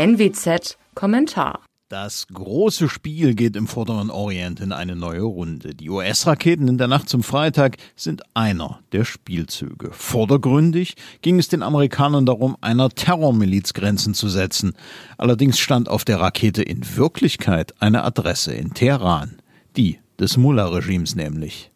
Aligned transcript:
NWZ 0.00 0.78
Kommentar 0.94 1.60
das 1.90 2.28
große 2.32 2.88
Spiel 2.88 3.34
geht 3.34 3.56
im 3.56 3.66
Vorderen 3.66 4.10
Orient 4.10 4.60
in 4.60 4.70
eine 4.70 4.94
neue 4.94 5.22
Runde. 5.22 5.74
Die 5.74 5.90
US-Raketen 5.90 6.68
in 6.68 6.78
der 6.78 6.86
Nacht 6.86 7.08
zum 7.08 7.24
Freitag 7.24 7.78
sind 7.96 8.22
einer 8.32 8.78
der 8.92 9.04
Spielzüge. 9.04 9.90
Vordergründig 9.90 10.94
ging 11.20 11.40
es 11.40 11.48
den 11.48 11.64
Amerikanern 11.64 12.26
darum, 12.26 12.56
einer 12.60 12.90
Terrormiliz 12.90 13.74
Grenzen 13.74 14.14
zu 14.14 14.28
setzen. 14.28 14.74
Allerdings 15.18 15.58
stand 15.58 15.88
auf 15.88 16.04
der 16.04 16.20
Rakete 16.20 16.62
in 16.62 16.96
Wirklichkeit 16.96 17.74
eine 17.80 18.04
Adresse 18.04 18.54
in 18.54 18.72
Teheran. 18.72 19.38
Die 19.76 19.98
des 20.20 20.36
Mullah-Regimes 20.36 21.16
nämlich. 21.16 21.72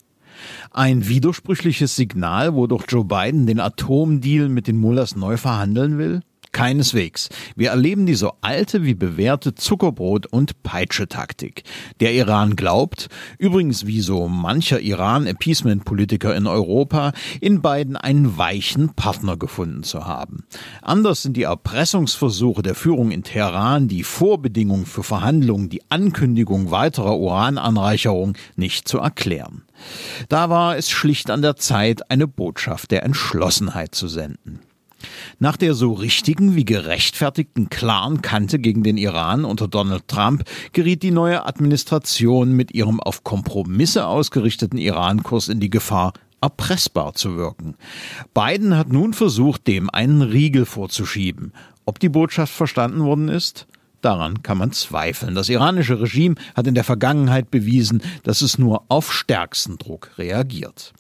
Ein 0.71 1.09
widersprüchliches 1.09 1.97
Signal, 1.97 2.55
wodurch 2.55 2.85
Joe 2.89 3.05
Biden 3.05 3.47
den 3.47 3.59
Atomdeal 3.59 4.49
mit 4.49 4.69
den 4.69 4.77
Mullahs 4.77 5.17
neu 5.17 5.37
verhandeln 5.37 5.99
will? 5.99 6.23
Keineswegs. 6.55 7.29
Wir 7.57 7.71
erleben 7.71 8.07
die 8.07 8.15
so 8.15 8.33
alte 8.41 8.85
wie 8.85 8.95
bewährte 8.95 9.51
Zuckerbrot- 9.51 10.27
und 10.27 10.63
Peitsche-Taktik. 10.63 11.65
Der 12.01 12.15
Iran 12.15 12.57
glaubt, 12.57 13.09
übrigens 13.39 13.87
wie 13.87 14.01
so 14.01 14.29
mancher 14.29 14.81
Iran-Appeasement-Politiker 14.81 16.35
in 16.35 16.47
Europa, 16.47 17.13
in 17.43 17.61
beiden 17.61 17.99
einen 17.99 18.39
weichen 18.39 18.95
Partner 18.95 19.37
gefunden 19.37 19.83
zu 19.83 20.07
haben. 20.07 20.45
Anders 20.81 21.23
sind 21.23 21.37
die 21.37 21.43
Erpressungsversuche 21.43 22.63
der 22.63 22.75
Führung 22.75 23.11
in 23.11 23.25
Teheran, 23.25 23.89
die 23.89 24.05
Vorbedingungen 24.05 24.87
für 24.87 25.03
Verhandlungen, 25.03 25.69
die 25.69 25.83
Ankündigung 25.91 26.71
weiterer 26.71 27.19
Urananreicherung 27.19 28.39
nicht 28.57 28.89
zu 28.89 28.99
erklären. 28.99 29.65
Da 30.29 30.51
war 30.51 30.77
es 30.77 30.89
schlicht 30.89 31.31
an 31.31 31.43
der 31.43 31.57
Zeit, 31.57 32.11
eine 32.11 32.29
Botschaft 32.29 32.93
der 32.93 33.03
Entschlossenheit 33.03 33.95
zu 33.95 34.07
senden. 34.07 34.61
Nach 35.39 35.57
der 35.57 35.75
so 35.75 35.93
richtigen 35.93 36.55
wie 36.55 36.65
gerechtfertigten 36.65 37.71
klaren 37.71 38.23
Kante 38.23 38.59
gegen 38.59 38.83
den 38.83 38.97
Iran 38.97 39.45
unter 39.45 39.69
Donald 39.69 40.09
Trump 40.09 40.45
geriet 40.73 41.03
die 41.03 41.11
neue 41.11 41.47
Administration 41.47 42.53
mit 42.53 42.75
ihrem 42.75 43.01
auf 43.01 43.25
Kompromisse 43.25 44.07
ausgerichteten 44.07 44.79
Iran-Kurs 44.79 45.49
in 45.49 45.61
die 45.61 45.71
Gefahr, 45.71 46.13
erpressbar 46.41 47.15
zu 47.15 47.37
wirken. 47.37 47.77
Biden 48.35 48.77
hat 48.77 48.93
nun 48.93 49.15
versucht, 49.15 49.67
dem 49.67 49.89
einen 49.91 50.23
Riegel 50.23 50.67
vorzuschieben. 50.67 51.53
Ob 51.87 51.99
die 51.99 52.09
Botschaft 52.09 52.53
verstanden 52.53 53.03
worden 53.03 53.29
ist? 53.29 53.67
Daran 54.01 54.43
kann 54.43 54.59
man 54.59 54.73
zweifeln. 54.73 55.35
Das 55.35 55.49
iranische 55.49 55.99
Regime 55.99 56.35
hat 56.55 56.67
in 56.67 56.75
der 56.75 56.85
Vergangenheit 56.85 57.51
bewiesen, 57.51 58.03
dass 58.23 58.43
es 58.43 58.59
nur 58.59 58.85
auf 58.89 59.11
stärksten 59.11 59.79
Druck 59.79 60.11
reagiert. 60.19 60.93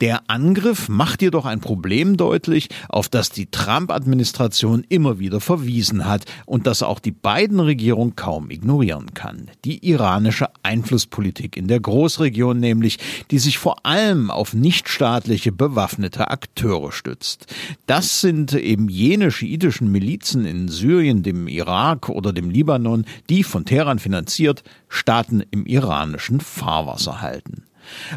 Der 0.00 0.22
Angriff 0.26 0.88
macht 0.88 1.22
jedoch 1.22 1.44
ein 1.44 1.60
Problem 1.60 2.16
deutlich, 2.16 2.68
auf 2.88 3.08
das 3.08 3.30
die 3.30 3.46
Trump-Administration 3.46 4.84
immer 4.88 5.20
wieder 5.20 5.40
verwiesen 5.40 6.04
hat 6.04 6.24
und 6.46 6.66
das 6.66 6.82
auch 6.82 6.98
die 6.98 7.12
beiden 7.12 7.60
Regierung 7.60 8.16
kaum 8.16 8.50
ignorieren 8.50 9.14
kann. 9.14 9.50
Die 9.64 9.88
iranische 9.88 10.48
Einflusspolitik 10.64 11.56
in 11.56 11.68
der 11.68 11.78
Großregion 11.78 12.58
nämlich, 12.58 12.98
die 13.30 13.38
sich 13.38 13.58
vor 13.58 13.86
allem 13.86 14.32
auf 14.32 14.52
nichtstaatliche 14.52 15.52
bewaffnete 15.52 16.28
Akteure 16.28 16.90
stützt. 16.90 17.46
Das 17.86 18.20
sind 18.20 18.52
eben 18.52 18.88
jene 18.88 19.30
schiitischen 19.30 19.92
Milizen 19.92 20.44
in 20.44 20.66
Syrien, 20.66 21.22
dem 21.22 21.46
Irak 21.46 22.08
oder 22.08 22.32
dem 22.32 22.50
Libanon, 22.50 23.04
die 23.30 23.44
von 23.44 23.64
Teheran 23.64 24.00
finanziert 24.00 24.64
Staaten 24.88 25.44
im 25.52 25.66
iranischen 25.66 26.40
Fahrwasser 26.40 27.20
halten. 27.20 27.62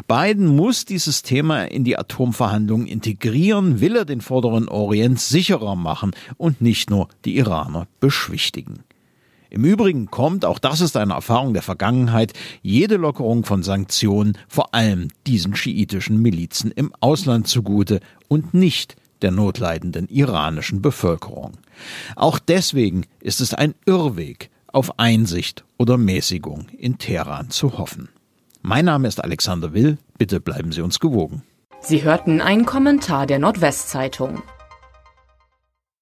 Biden 0.06 0.46
muss 0.46 0.84
dieses 0.84 1.22
Thema 1.22 1.64
in 1.64 1.84
die 1.84 1.98
Atomverhandlungen 1.98 2.86
integrieren, 2.86 3.80
will 3.80 3.96
er 3.96 4.04
den 4.04 4.20
Vorderen 4.20 4.68
Orient 4.68 5.20
sicherer 5.20 5.76
machen 5.76 6.12
und 6.36 6.60
nicht 6.60 6.90
nur 6.90 7.08
die 7.24 7.36
Iraner 7.36 7.86
beschwichtigen. 8.00 8.84
Im 9.50 9.64
Übrigen 9.64 10.10
kommt, 10.10 10.44
auch 10.44 10.58
das 10.58 10.80
ist 10.82 10.96
eine 10.96 11.14
Erfahrung 11.14 11.54
der 11.54 11.62
Vergangenheit, 11.62 12.34
jede 12.62 12.96
Lockerung 12.96 13.44
von 13.44 13.62
Sanktionen 13.62 14.36
vor 14.46 14.74
allem 14.74 15.08
diesen 15.26 15.56
schiitischen 15.56 16.20
Milizen 16.20 16.70
im 16.70 16.92
Ausland 17.00 17.48
zugute 17.48 18.00
und 18.28 18.52
nicht 18.52 18.96
der 19.22 19.30
notleidenden 19.30 20.08
iranischen 20.08 20.82
Bevölkerung. 20.82 21.52
Auch 22.14 22.38
deswegen 22.38 23.06
ist 23.20 23.40
es 23.40 23.54
ein 23.54 23.74
Irrweg, 23.86 24.50
auf 24.70 24.98
Einsicht 24.98 25.64
oder 25.78 25.96
Mäßigung 25.96 26.66
in 26.76 26.98
Teheran 26.98 27.50
zu 27.50 27.78
hoffen. 27.78 28.10
Mein 28.68 28.84
Name 28.84 29.08
ist 29.08 29.24
Alexander 29.24 29.72
Will. 29.72 29.96
Bitte 30.18 30.40
bleiben 30.40 30.72
Sie 30.72 30.82
uns 30.82 31.00
gewogen. 31.00 31.42
Sie 31.80 32.02
hörten 32.02 32.42
einen 32.42 32.66
Kommentar 32.66 33.26
der 33.26 33.38
Nordwestzeitung. 33.38 34.42